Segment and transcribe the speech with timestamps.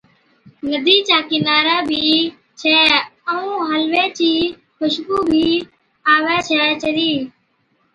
[0.71, 2.03] ’ندِي چا ڪِنارا بِي
[2.59, 2.81] ڇَي
[3.31, 4.33] ائُون حلوي چِي
[4.77, 5.45] خُوشبُو بِي
[6.13, 7.13] آوَي ڇَي چلِي،